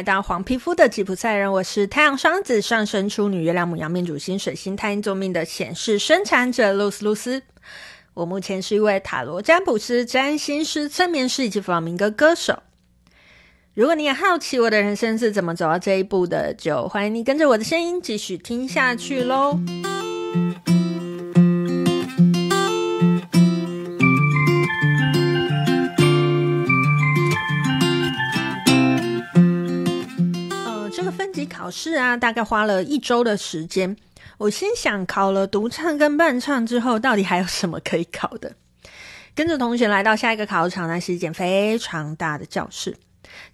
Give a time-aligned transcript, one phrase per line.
[0.00, 7.42] 来到黄皮肤的吉普赛人，我是太阳双子上升处女月亮母羊命主星水星太阴坐命的显示生产者露丝露丝。
[8.14, 12.62] 我目前是一位塔罗占卜师、占星师、催眠师以及弗朗明哥歌手。
[13.74, 19.60] 如果你也好奇我的人生是怎么走到这一步的，就欢迎你跟着我的声音继续听下去喽。
[30.92, 33.96] 这个分级考试啊，大概花了一周的时间。
[34.38, 38.56] 我心想，考了独唱跟伴唱之后，到底还有什么可以考的？
[39.34, 42.96] 跟着同学来到下一个考场，那是一间非常大的教室。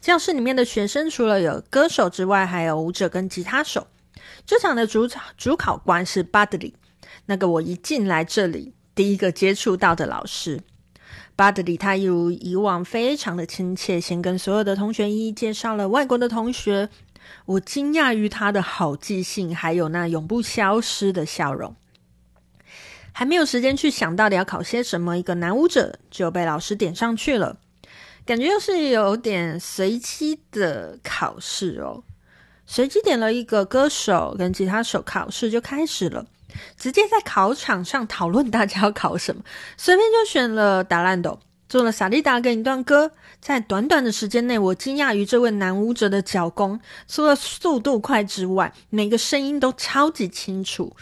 [0.00, 3.86] 教室里面的学生除了有歌手之外，还有舞者跟吉他手。
[4.46, 6.74] 这场的主考主考官是巴德里，
[7.26, 10.60] 那个我一进来这里第一个接触到的老师。
[11.36, 16.88] 巴德里他一如以往非常的亲切，先跟所有的同学一一介绍了外国的同学。
[17.44, 21.74] 我惊讶于他的好记性，还有那永不消失的笑容。
[23.12, 27.56] 还没有时间去想到底要考些什么，一个男舞者就被老师点上去了，
[28.26, 32.02] 感觉又是有点随机的考试哦。
[32.66, 36.26] 随机点了一个歌手跟吉他手，考试就开始了，
[36.76, 39.42] 直接在考场上讨论大家要考什么，
[39.78, 41.40] 随便就选了达兰朵。
[41.68, 50.94] 做了萨利达跟一段歌，在短短的时间内，我惊讶于这位男舞者的脚功，除了速度快之外，每个声音都超级清楚。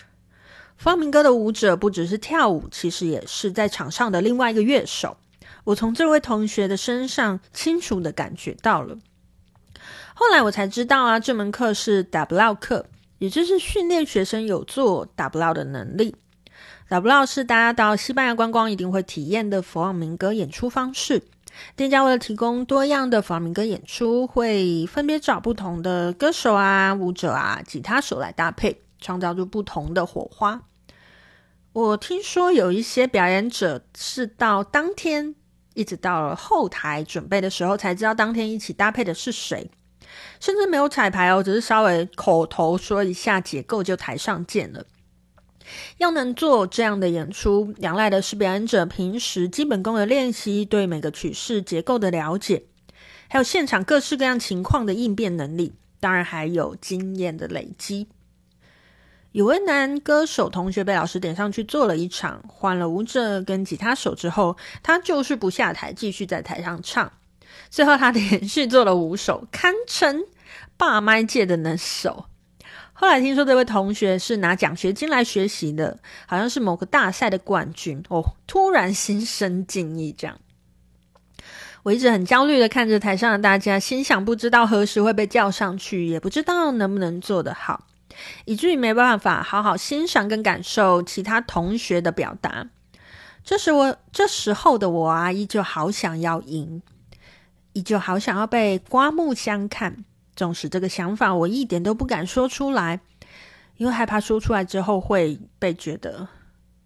[0.77, 5.17] 方明哥的舞者不只是跳舞，其实也是在场上的另外一个乐手。
[5.65, 8.97] 我从这位同学的身上清楚的感觉到了。
[10.15, 12.87] 后来我才知道啊，这门课是达布劳课，
[13.19, 16.17] 也就是训练学生有做达布劳的能力。
[16.87, 21.23] 达布劳是大家到西班牙观光一定会体验的弗朗明哥演出方式。
[21.75, 30.61] 店家为了提供多样的弗朗明哥演出，会分别找不同的歌手啊、舞者啊、吉他手来搭配，创造出不同的火花。
[31.73, 35.35] 我听说有一些表演者是到当天，
[35.73, 39.71] 一直到了后台准备的时候，才知道当天一起搭配的是谁，
[40.39, 44.85] 甚至没有彩排哦，只是稍微口头说一下结构，就台上见了。
[45.99, 52.65] 要能做这样的演出，仰赖的是表演者平时基本功的练习，对每个曲式结构的了解，
[53.29, 58.09] 还有现场各式各样情况的应变能力，当然还有经验的累积。
[59.33, 67.11] 有位男歌手同学被老师点上去做了一场，换了舞者跟吉他手之后，他就是不下台，继续在台上唱。
[67.69, 70.23] 最后他连续做了五首，堪称
[70.77, 72.27] 霸麦界的能手。
[72.97, 78.23] 后来听说这位同学是拿奖学金来学习的，好像是某个大赛的冠军哦。
[78.47, 80.39] 突然心生敬意，这样，
[81.83, 87.85] 我一直很焦虑的看着台上的大家，心想不知道何时会被叫上去，也不知道能不能做得好，
[88.45, 92.69] 以至于没办法好好欣赏跟感受其他同学的表达。
[93.43, 96.81] 这时我这时候的我啊，依旧好想要赢，
[97.73, 100.05] 依旧好想要被刮目相看。
[100.37, 103.01] 纵使这个想法我一点都不敢说出来，
[103.77, 106.29] 因为害怕说出来之后会被觉得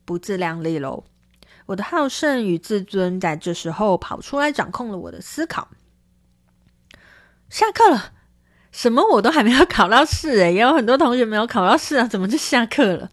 [0.05, 1.05] 不自量力喽。
[1.67, 5.69] 我的好胜与自尊在这时候跑出来，掌控了我的思考。
[7.51, 8.13] 下课了，
[8.73, 13.11] 什么我都还没有考到试诶，也有很多同学没有考到试啊，怎么就下课了？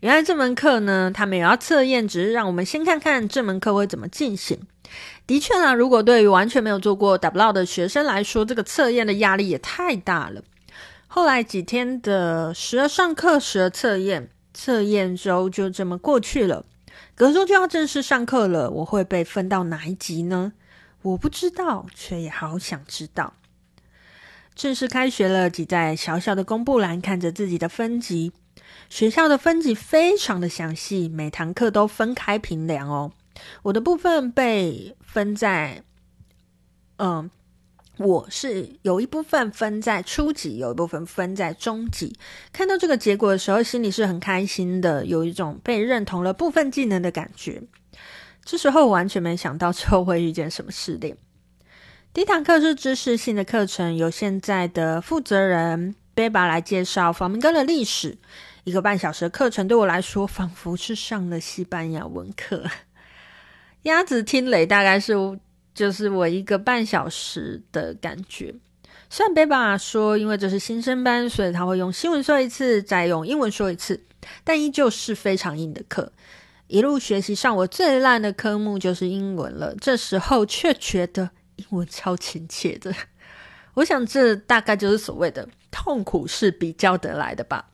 [0.00, 4.60] 原来这门课呢，他们也要测验，只是让我们先看看这门课会怎么进行。
[5.26, 10.42] 的确啊，如果对于完全没有做过达布劳的学生来说，这个测验的压力也太大了。
[11.06, 16.66] 后来几天的时而上课，时而测验，测验周就这么过去了。
[17.14, 20.52] 隔周就要正式上课了，我会被分到哪一级呢？
[21.02, 23.34] 我不知道，却也好想知道。
[24.54, 28.32] 正式开学了，挤在小小的公布栏，看着自己的分级。
[28.88, 33.12] 学校的分级非常的详细，每堂课都分开评量哦。
[33.64, 35.82] 我的部分被分在，
[36.98, 37.28] 嗯，
[37.98, 42.16] 我是有一部分分在初级，有一部分分在中级。
[42.52, 47.62] 看到这个结果的时候，心里是很开心的，有一种被认同了部分技能的感觉。
[48.44, 51.16] 这时候我完全没想到之后会遇见什么试炼。
[52.12, 58.18] 第一堂课是知识性的课程，由现在的负责人贝巴来介绍房明哥的历史。
[58.64, 62.64] 一个半小时的课程对我来说，仿佛是上了西班牙文课。
[63.82, 65.14] 鸭子听雷大概是
[65.74, 68.54] 就是我一个半小时的感觉。
[69.10, 74.02] 虽然贝爸说，因为这是新生班，所以他会用新闻说一次，再用英文说一次，
[74.42, 76.10] 但依旧是非常硬的课。
[76.66, 79.76] 一路学习上，我最烂的科目就是英文了。
[79.78, 82.94] 这时候却觉得英文超亲切的。
[83.74, 87.66] 我想这大概就是所谓的痛苦是比较得来的吧。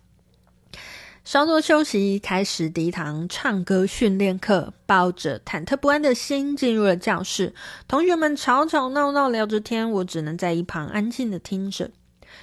[1.23, 4.73] 稍作休息，开始第一堂唱歌训练课。
[4.87, 7.55] 抱着忐忑不安的心进入了教室，
[7.87, 11.91] 同学们吵吵闹闹聊着天，我只能在一旁安静的听着，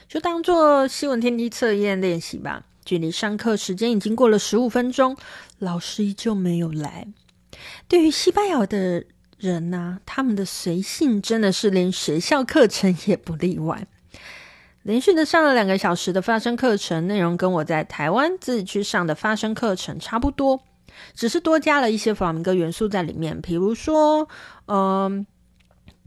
[0.07, 2.63] 就当做希文听力测验练习吧。
[2.85, 5.17] 距离上课时间已经过了十五分钟，
[5.57, 7.07] 老师依旧没有来。
[7.87, 9.03] 对于西班牙的
[9.37, 13.87] 人呢、他们的随性真的是连学校课程也不例外。
[14.87, 20.61] 连续的上了两个小时的发声课程，内容跟我在台湾自己去上的发声课程差不多，
[21.13, 23.41] 只是多加了一些弗朗明哥元素在里面。
[23.41, 24.29] 比如说，
[24.67, 25.27] 嗯、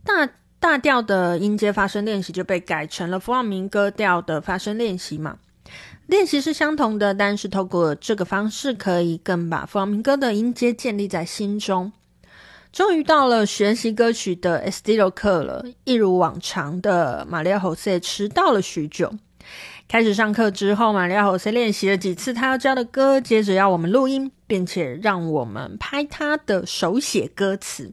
[0.03, 0.27] 大
[0.59, 5.37] 大调的音阶发声练习就被改成了弗朗明哥调的发声练习嘛。
[6.06, 11.93] 练习是相同的，但是透过这个方式，可以更把弗朗明哥的音阶建立在心中。
[12.72, 19.12] 终于到了学习歌曲的 Estilo 课了，一如往常的玛利亚·侯塞迟到了许久。
[19.88, 27.93] 开始上课之后，玛利亚·侯塞练习了几次他要教的歌，接着要我们录音，并且让我们拍他的手写歌词。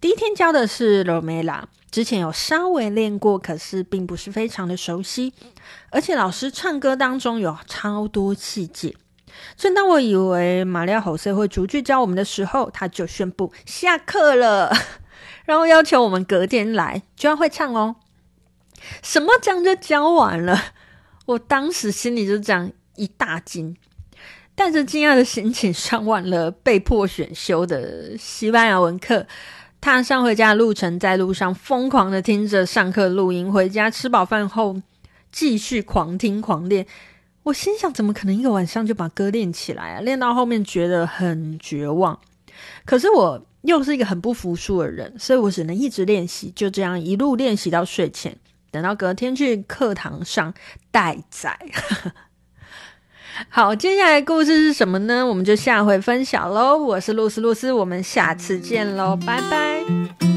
[0.00, 5.34] 第一天教的是 Romela，之前有稍微练过，可是并不是非常的熟悉，
[5.90, 8.94] 而且老师唱歌当中有超多细节。
[9.56, 14.72] 正当我以为玛利亚·侯塞会逐句教我们的时候，他就宣布下课了，
[15.46, 17.96] 然后要求我们隔天来居然会唱哦。
[19.02, 20.60] 什么讲就教完了？
[21.26, 23.76] 我当时心里就这样一大惊，
[24.54, 29.26] 带着惊讶的心情上完了被迫选修的西班牙文课，
[29.80, 34.82] 踏上回家的路程，在路上疯狂的听着上课录音，回家吃饱饭后
[35.32, 36.86] 继续狂听狂练。
[37.44, 40.00] 我心想，怎么可能一个晚上就把歌练起来啊？
[40.00, 42.18] 练到后面觉得很绝望。
[42.84, 48.36] 可是我又是一个很不服输的人，所以我只能一直练习，就这样一路练习到睡前。
[48.70, 50.52] 等到隔天去课堂上
[50.90, 51.58] 待宰。
[53.48, 55.26] 好，接下来故事是什么呢？
[55.26, 56.78] 我们就下回分享喽。
[56.78, 60.33] 我是露丝，露丝，我们下次见喽，拜拜。